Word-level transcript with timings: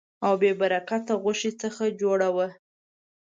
او 0.25 0.33
بې 0.41 0.51
برکته 0.61 1.13
غوښې 1.21 1.51
څخه 1.61 1.83
جوړه 2.01 2.29
وه. 2.35 2.47